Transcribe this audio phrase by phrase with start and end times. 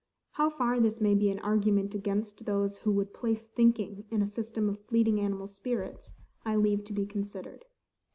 [0.31, 4.27] How far this may be an argument against those who would place thinking in a
[4.27, 7.65] system of fleeting animal spirits, I leave to be considered.